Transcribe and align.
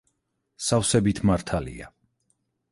სავსებით 0.67 1.23
მართალია. 1.33 1.93